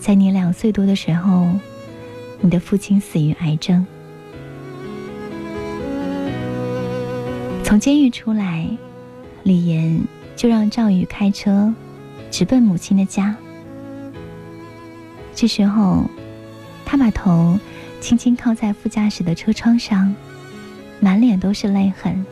[0.00, 1.46] 在你两岁多的时候，
[2.40, 3.86] 你的父亲死于癌症。
[7.62, 8.66] 从监狱出来，
[9.42, 10.00] 李岩
[10.34, 11.72] 就让赵宇开车
[12.30, 13.36] 直奔母亲的家。
[15.34, 16.08] 这时候，
[16.86, 17.58] 他把头
[18.00, 20.14] 轻轻靠在副驾驶的车窗上，
[20.98, 22.24] 满脸都是泪痕。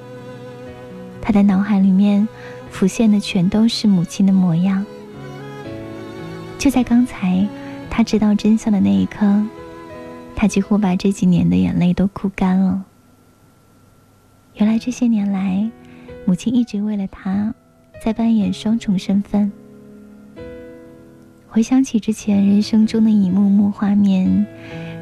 [1.21, 2.27] 他的脑海里面
[2.71, 4.87] 浮现的全都是母亲的模样。
[6.59, 7.47] 就在刚才，
[7.89, 9.43] 他知道真相的那一刻，
[10.35, 12.85] 他几乎把这几年的眼泪都哭干了。
[14.57, 15.71] 原来这些年来，
[16.27, 17.55] 母亲一直为了他，
[18.05, 19.53] 在扮演双重身份。
[21.49, 24.45] 回想起之前人生中的一幕幕画面，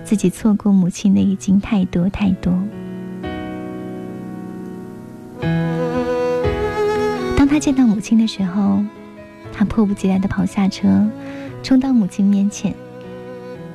[0.04, 2.52] 自己错过母亲的已经太多太多。
[7.34, 8.84] 当他见到母亲的时候，
[9.52, 11.08] 他迫不及待地跑下车，
[11.66, 12.72] 冲到母亲面前，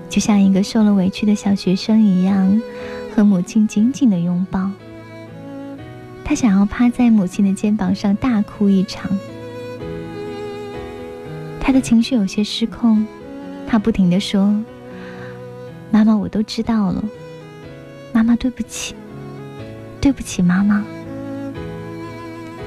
[0.10, 2.62] 就像一个受了委屈的小学生一样，
[3.14, 4.72] 和母亲紧紧地拥抱。
[6.24, 9.12] 他想要趴在母亲的肩膀上大哭一场。
[11.60, 13.06] 他的情绪有些失控，
[13.68, 14.58] 他不停的说
[15.92, 17.04] ：“妈妈，我都知道了。
[18.14, 18.96] 妈妈，对不起，
[20.00, 20.82] 对不起，妈妈。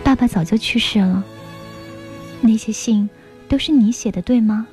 [0.04, 1.24] 爸爸早就去世了。
[2.42, 3.08] 那些信
[3.48, 4.66] 都是你写的，对吗？”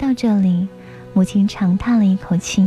[0.00, 0.66] 到这里，
[1.12, 2.66] 母亲长叹了一口气。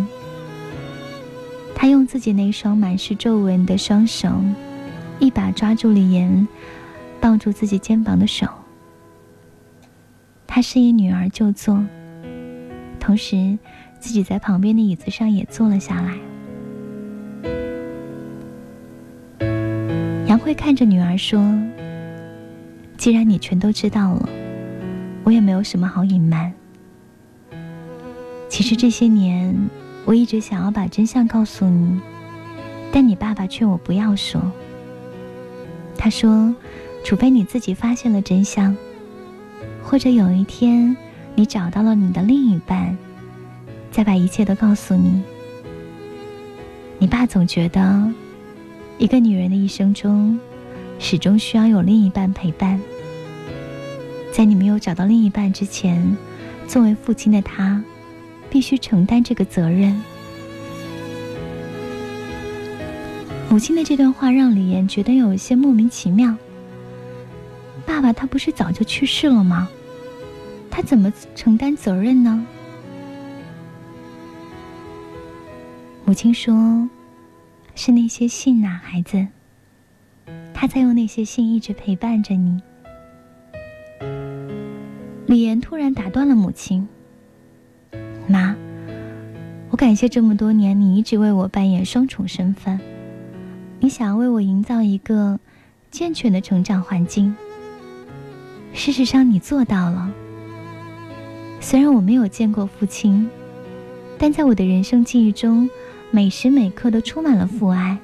[1.74, 4.30] 她用自己那双满是皱纹的双手，
[5.20, 6.48] 一把抓住李岩
[7.20, 8.48] 抱住自己肩膀的手。
[10.46, 11.84] 他示意女儿就坐，
[13.00, 13.58] 同时
[14.00, 16.16] 自己在旁边的椅子上也坐了下来。
[20.28, 21.42] 杨慧看着女儿说
[22.98, 24.30] ：“既然你全都知道了，
[25.24, 26.54] 我也没有什么好隐瞒。
[28.54, 29.68] 其实这些年，
[30.06, 32.00] 我一直想要把真相告诉你，
[32.92, 34.40] 但你爸爸劝我不要说。
[35.98, 36.54] 他说，
[37.04, 38.78] 除非你自己发现了真相。”
[39.82, 40.96] 或者有一天，
[41.34, 42.96] 你找到了你的另一半，
[43.92, 45.24] 再把一切都告诉你。
[47.00, 48.08] 你爸总觉得，
[49.00, 50.40] 一个女人的一生中，
[51.00, 52.80] 始终需要有另一半陪伴。
[54.32, 56.16] 在你没有找到另一半之前，
[56.68, 57.84] 作为父亲的他，
[58.54, 60.00] 必须承担这个责任。
[63.50, 66.38] 母亲的这段话让李岩觉得有一些莫名其妙。
[67.84, 69.68] 爸爸他不是早就去世了吗？
[70.70, 72.46] 他怎么承担责任呢？
[76.06, 76.88] 母亲说
[77.74, 79.26] ：“是那些信呐，孩子。
[80.54, 82.62] 他在用那些信一直陪伴着你。”
[85.26, 86.88] 李岩突然打断了母亲
[88.28, 88.56] ：“妈，
[89.70, 92.80] 我感谢这么多年你一直为我扮演双重身份，
[93.80, 95.40] 你想要为我营造一个
[95.92, 97.36] 健全的成长环境。”
[98.74, 100.12] 事实上，你做到了。
[101.60, 103.30] 虽然我没有见过父亲，
[104.18, 105.70] 但在我的人生记忆中，
[106.12, 107.98] 每时每刻都充满了父爱。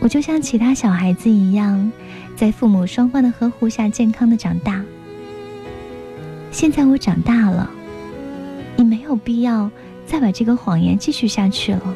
[0.00, 1.92] 我就像其他小孩子一样，
[2.36, 4.82] 在父母双方的呵护下健康的长大。
[6.50, 7.70] 现在我长大了，
[8.78, 9.68] 你没有必要
[10.06, 11.94] 再把这个谎言继续下去了。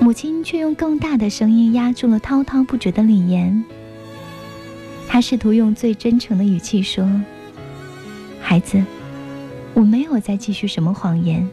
[0.00, 3.64] 母亲却用更大的声音压住了滔滔不绝的李岩。
[5.08, 7.10] 他试图用最真诚的语气说
[8.40, 8.80] ：“孩子，
[9.74, 11.46] 我没有再继续什么谎言。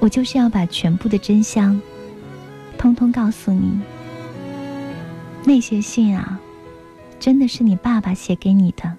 [0.00, 1.80] 我就是要把全部的真相，
[2.76, 3.80] 通通告诉你。
[5.44, 6.40] 那些信啊，
[7.20, 8.96] 真的是你爸爸写给你的。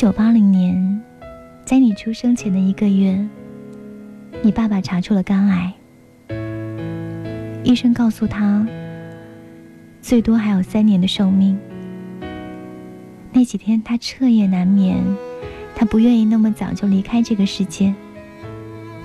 [0.00, 1.02] 九八零年，
[1.62, 3.22] 在你出生前的一个月，
[4.40, 5.74] 你爸爸查出了肝癌。
[7.62, 8.66] 医生告诉他。”
[10.00, 11.58] 最多还有三年的寿命。
[13.30, 14.96] 那几天他彻夜难眠，
[15.76, 17.94] 他不愿意那么早就离开这个世界。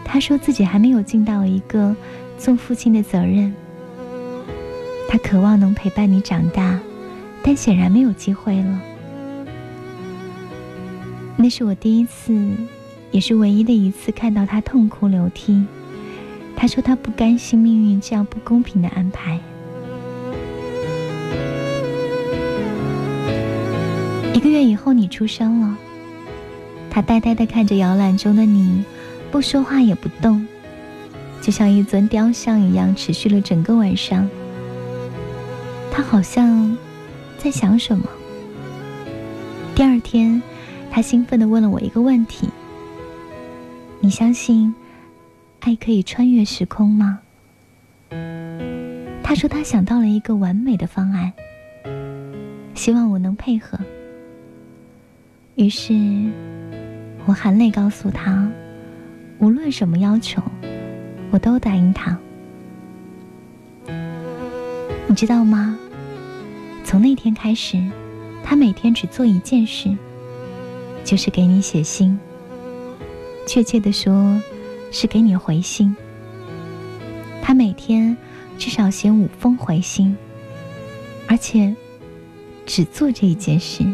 [0.06, 1.94] 他说自己还没有尽到一个
[2.38, 3.54] 做父亲的责任。
[5.10, 6.80] 他渴望能陪伴你长大，
[7.44, 8.82] 但显然没有机会了。
[11.38, 12.34] 那是我第一次，
[13.12, 15.64] 也是唯一的一次看到他痛哭流涕。
[16.56, 19.40] 他说他不甘心命运这样不公平的安排。
[24.34, 25.78] 一个月以后，你出生了。
[26.90, 28.84] 他呆呆地看着摇篮中的你，
[29.30, 30.48] 不说话也不动，
[31.42, 34.28] 就像一尊雕像一样，持续了整个晚上。
[35.92, 36.78] 他好像
[37.38, 38.06] 在想什么。
[39.76, 40.42] 第二天，
[40.96, 42.48] 他兴奋地问了我一个问题
[44.00, 44.74] ：“你相信
[45.60, 47.20] 爱可以穿越时空吗？”
[49.22, 51.34] 他说他想到了一个完美的方案，
[52.76, 53.78] 希望我能配合。
[55.56, 55.94] 于是，
[57.26, 58.50] 我含泪告诉他，
[59.40, 60.42] 无论什么要求，
[61.30, 62.18] 我都答应他。
[65.10, 65.78] 你知道吗？
[66.86, 67.86] 从那天开始，
[68.46, 69.94] 他每天只做一件事，
[71.06, 72.20] 就是给你写信。
[73.48, 74.42] 确切的说，
[74.92, 75.96] 是给你回信。
[77.42, 78.18] 他每天
[78.58, 80.18] 至少写五封回信，
[81.28, 81.76] 而且
[82.66, 83.86] 只做这一件事。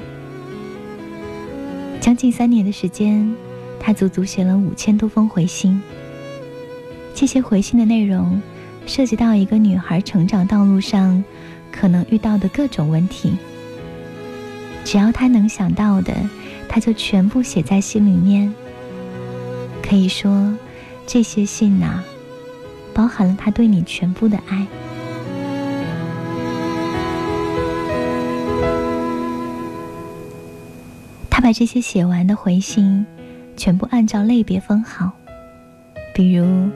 [1.99, 3.35] 将近三年的时间，
[3.77, 5.81] 他足足写了五千多封回信。
[7.13, 8.41] 这些回信的内容
[8.85, 11.21] 涉及到一个女孩成长道路上
[11.73, 13.33] 可能遇到的各种问题，
[14.85, 16.15] 只要他能想到的，
[16.73, 18.51] 他就全部写在信里面。
[19.83, 20.57] 可以说，
[21.05, 22.01] 这些信呐，
[22.93, 24.65] 包含了他对你全部的爱。
[31.29, 33.05] 他把这些写完的回信，
[33.57, 35.11] 全部按照类别分好，
[36.15, 36.69] 比如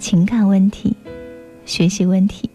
[0.00, 0.96] 情感问题、
[1.64, 2.50] 学习问题、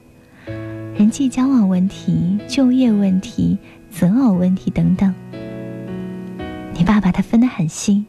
[0.98, 3.58] 人际交往问题、就业问题、
[3.90, 5.14] 择偶问题等等。
[6.74, 8.04] 你爸把它分得很细。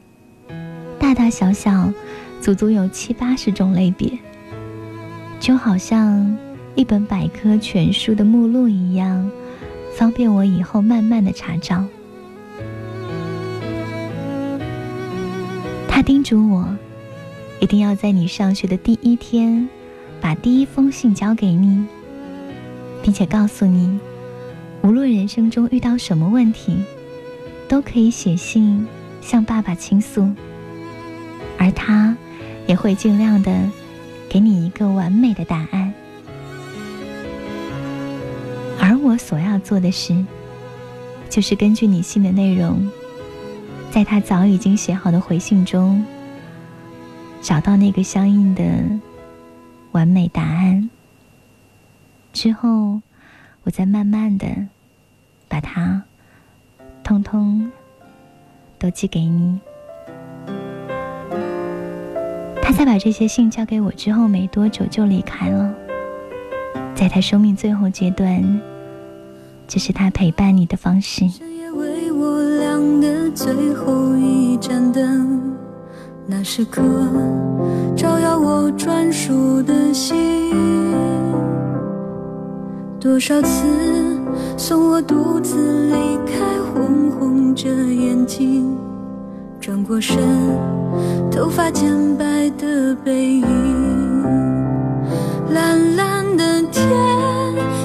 [0.99, 1.93] 大大小小，
[2.41, 4.11] 足足有七八十种类别，
[5.39, 6.37] 就好像
[6.75, 9.31] 一本百科全书的目录一样，
[9.97, 11.85] 方便我以后慢慢的查找。
[15.89, 16.67] 他叮嘱我，
[17.61, 19.69] 一定要在你上学的第一天，
[20.21, 21.85] 把第一封信交给你，
[23.03, 24.01] 并且告诉你，
[24.83, 26.77] 无论人生中遇到什么问题，
[27.75, 28.87] 都可以写信
[29.21, 30.33] 向爸爸倾诉。
[31.59, 32.17] 而他
[32.69, 33.69] 也会尽量的
[34.29, 35.93] 给你一个完美的答案，
[38.81, 40.25] 而我所要做的事，
[41.29, 42.89] 就是根据你信的内容，
[43.91, 46.05] 在他早已经写好的回信中，
[47.43, 48.63] 找到那个相应的
[49.91, 50.89] 完美答案，
[52.33, 53.01] 之后，
[53.65, 54.47] 我再慢慢的
[55.49, 56.05] 把它
[57.05, 57.71] 通通
[58.79, 59.61] 都寄给你。
[62.61, 65.73] 他在把这些信交给我之后没多久就离开了。
[66.95, 68.61] 在他生命最后阶段，
[69.69, 71.25] 这是他陪伴你的方式。
[73.35, 75.53] 最后一盏灯，
[76.25, 76.81] 那时刻
[77.97, 80.15] 照耀我专属的心。
[83.01, 83.67] 多少次
[84.57, 88.79] 送我独自离开，红红着眼睛。
[89.61, 90.17] 转过身，
[91.31, 94.23] 头发渐白的背影，
[95.51, 96.87] 蓝蓝的天，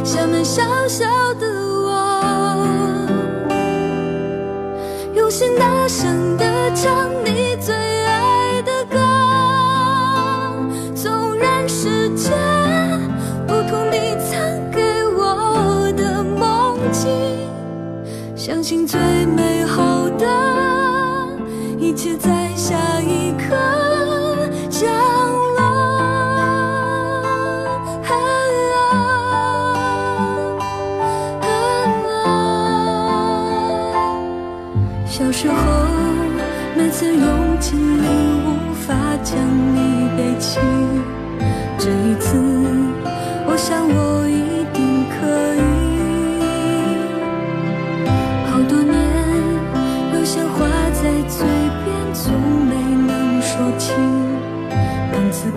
[0.03, 1.05] 下面小小
[1.35, 1.47] 的
[1.85, 3.07] 我，
[5.15, 6.45] 用心大声的
[6.75, 7.38] 唱你
[18.85, 20.27] 最美好的。
[21.79, 22.48] 一切在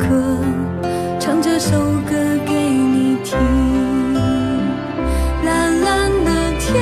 [0.03, 0.09] 刻
[1.21, 1.71] 唱这首
[2.09, 2.11] 歌
[2.45, 3.39] 给你听。
[5.45, 6.75] 蓝蓝的天，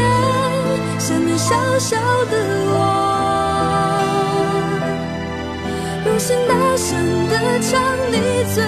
[0.99, 1.97] 下面小小
[2.31, 2.37] 的
[2.73, 2.79] 我，
[6.07, 6.89] 用心大声
[7.29, 7.71] 的唱
[8.11, 8.15] 你
[8.55, 8.59] 最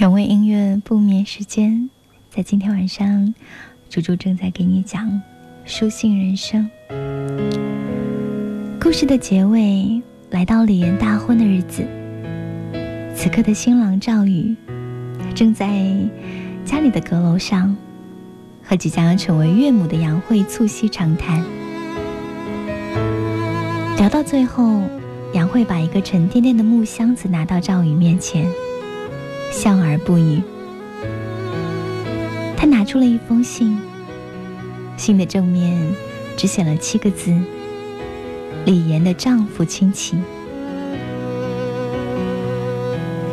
[0.00, 1.90] 原味音乐不眠时间，
[2.30, 3.34] 在今天晚上，
[3.90, 5.20] 猪猪正在给你讲
[5.66, 6.70] 书信人生。
[8.80, 11.86] 故事的结尾来到李岩大婚的日子，
[13.14, 14.56] 此刻的新郎赵宇
[15.34, 15.68] 正在
[16.64, 17.76] 家里的阁楼上
[18.62, 21.44] 和即将要成为岳母的杨慧促膝长谈。
[23.98, 24.80] 聊到最后，
[25.34, 28.50] 杨慧把一个沉甸甸的木箱子拿到赵宇面前。
[29.50, 30.40] 笑而不语。
[32.56, 33.78] 他拿出了一封信，
[34.96, 35.80] 信的正面
[36.36, 37.34] 只写了七个字
[38.66, 40.16] ：“李岩的丈夫亲戚。”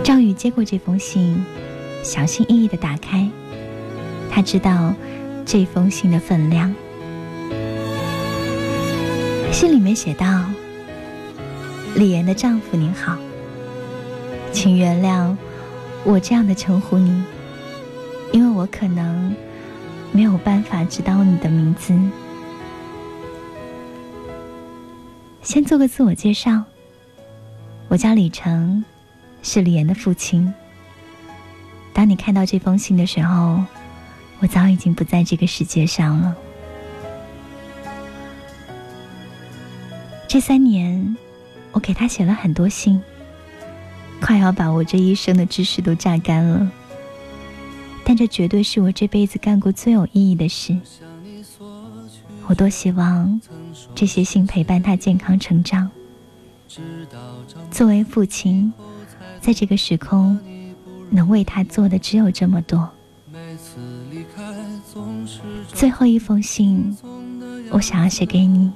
[0.04, 1.46] 赵宇接过这封信，
[2.04, 3.30] 小心翼翼的打开。
[4.30, 4.94] 他知道
[5.46, 6.74] 这封信的分量。
[9.52, 10.46] 信里面写道
[11.96, 13.18] ：“李岩的丈夫您好，
[14.54, 15.36] 请原谅。”
[16.10, 17.22] 我这样的称呼你，
[18.32, 19.36] 因为我可能
[20.14, 21.94] 没有办法知道你的名字。
[25.42, 26.64] 先做个自我介绍，
[27.90, 28.86] 我叫李成，
[29.44, 30.54] 是李岩的父亲。
[31.92, 33.62] 当你看到这封信的时候，
[34.40, 36.34] 我早已经不在这个世界上了。
[40.26, 41.18] 这三年，
[41.74, 43.04] 我给他写了很多信。
[44.22, 46.72] 快要把我这一生的知识都榨干了，
[48.04, 50.78] 但这绝对是我这辈子干过最有意义的事。
[52.48, 53.40] 我多希望
[53.94, 55.90] 这些信陪伴他健康成长。
[57.70, 58.72] 作为父亲，
[59.42, 60.40] 在这个时空，
[61.10, 62.90] 能为他做的只有这么多。
[65.74, 66.98] 最后一封信，
[67.70, 68.72] 我想要写给你。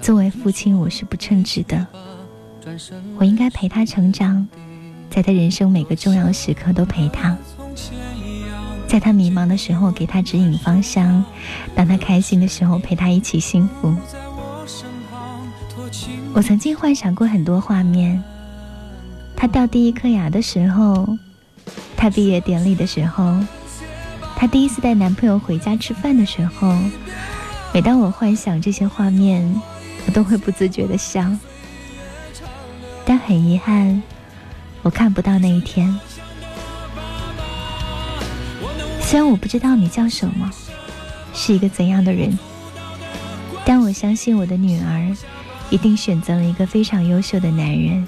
[0.00, 1.86] 作为父亲，我是不称职的。
[3.18, 4.46] 我应该陪他成长，
[5.10, 7.36] 在他人生每个重要时刻都陪他，
[8.86, 11.24] 在他迷茫的时候给他指引方向，
[11.74, 13.94] 当他开心的时候陪他一起幸福。
[16.32, 18.22] 我曾经幻想过很多画面：
[19.36, 21.06] 他掉第一颗牙的时候，
[21.96, 23.38] 他毕业典礼的时候，
[24.36, 26.74] 他第一次带男朋友回家吃饭的时候。
[27.72, 29.60] 每当我幻想这些画面，
[30.06, 31.28] 我都会不自觉的笑。
[33.06, 34.02] 但很遗憾，
[34.82, 35.94] 我看不到那一天。
[39.00, 40.50] 虽然我不知道你叫什么，
[41.34, 42.38] 是一个怎样的人，
[43.64, 45.14] 但我相信我的女儿
[45.68, 48.06] 一定选择了一个非常优秀的男人。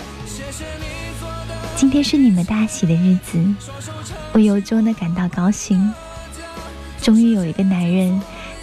[1.76, 3.38] 今天是你们大喜的日子，
[4.32, 5.92] 我由衷的感到高兴。
[7.02, 8.18] 终于有一个男人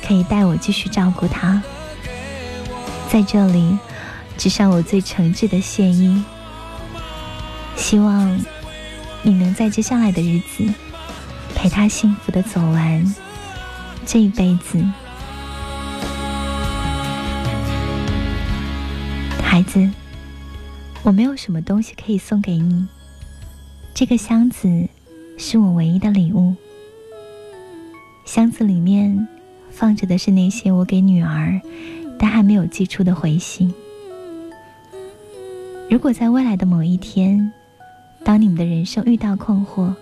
[0.06, 1.62] 可以带我继续照顾她。
[3.08, 3.78] 在这里。
[4.38, 6.22] 致上我最诚挚的谢意，
[7.76, 8.38] 希望
[9.22, 10.66] 你能在接下来的日子
[11.56, 13.16] 陪他幸福的走完
[14.06, 14.84] 这一辈子。
[19.42, 19.90] 孩子，
[21.04, 22.88] 我没有什么东西可以送给你，
[23.94, 24.90] 这个箱子
[25.38, 26.56] 是我唯一的礼物。
[28.26, 29.28] 箱子里面
[29.70, 31.62] 放着的是那些我给女儿
[32.18, 33.74] 但还没有寄出的回信。
[35.94, 37.54] 如果在未来的某一天，
[38.24, 39.94] 当你们的人生遇到困惑，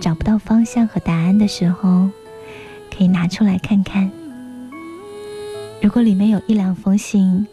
[0.00, 2.08] 找不到方向和答案的时候，
[2.90, 4.10] 可以拿出来看看。
[5.82, 7.46] 如果里面有一两封信，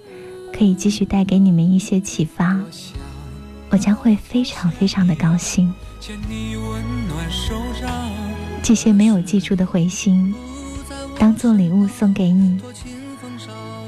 [0.57, 2.57] 可以继续带给你们一些启发，
[3.69, 5.73] 我将会非常非常的高兴。
[8.63, 10.33] 这些没有寄出的回信，
[11.19, 12.61] 当做礼物送给你，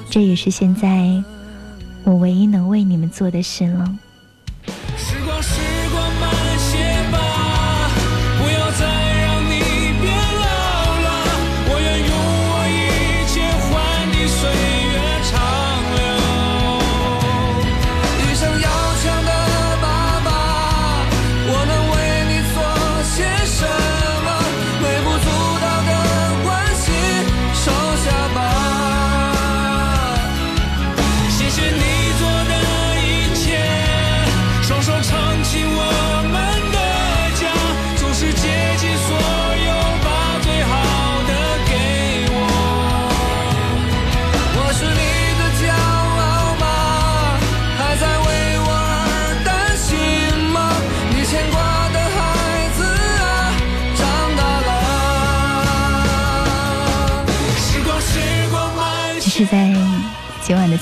[0.10, 1.24] 这也是现在。
[2.04, 3.98] 我唯一能为你们做的事了。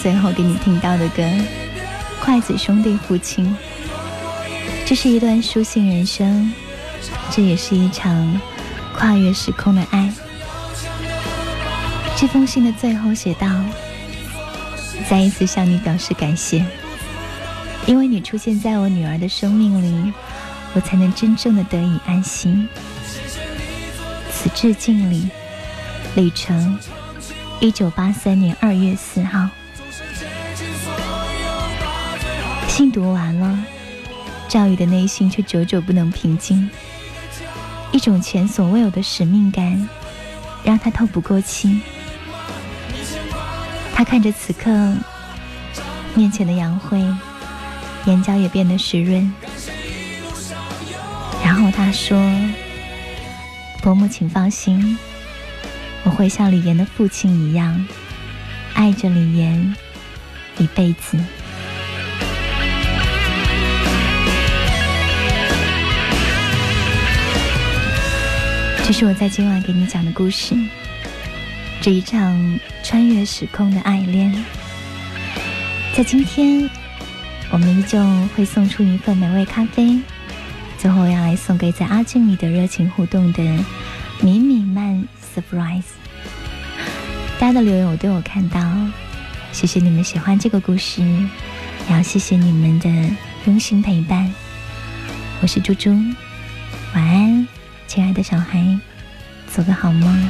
[0.01, 1.21] 最后给你听到的歌，
[2.19, 3.45] 《筷子兄弟父亲》。
[4.83, 6.51] 这是一段书信人生，
[7.29, 8.41] 这也是一场
[8.95, 10.11] 跨越时空的爱。
[12.17, 13.47] 这封信的最后写道
[15.07, 16.65] ：“再一次向你表示感谢，
[17.85, 20.11] 因为你出现在我女儿的生命里，
[20.73, 22.67] 我才能真正的得以安心。
[24.31, 25.29] 此致敬礼，
[26.15, 26.75] 李成，
[27.59, 29.47] 一九八三年二月四号。
[32.71, 33.59] 信读完了。”
[34.47, 36.69] 赵宇的内心却久久不能平静，
[37.91, 39.87] 一种前所未有的使命感
[40.63, 41.81] 让他透不过气。
[43.93, 44.69] 他看着此刻
[46.15, 46.99] 面前的杨辉，
[48.05, 49.33] 眼角也变得湿润。
[51.43, 52.17] 然后他说
[53.83, 54.97] ：“伯母，请放心，
[56.03, 57.85] 我会像李岩的父亲一样，
[58.73, 59.75] 爱着李岩
[60.57, 61.17] 一辈子。”
[68.91, 70.53] 这是我在今晚给你讲的故事，
[71.79, 74.35] 这一场穿越时空的爱恋。
[75.95, 76.69] 在今天，
[77.51, 77.97] 我们依旧
[78.35, 79.97] 会送出一份美味咖啡，
[80.77, 83.41] 最后要来送给在阿俊里的热情互动的
[84.19, 85.01] 米米曼
[85.33, 85.83] surprise。
[87.39, 88.59] 大家的留言我都有看到，
[89.53, 92.89] 谢谢你们喜欢这个故事，也要谢谢你们的
[93.45, 94.29] 用心陪伴。
[95.39, 95.91] 我是猪猪，
[96.93, 97.47] 晚安。
[97.93, 98.79] 亲爱的小孩，
[99.53, 100.29] 做个好梦。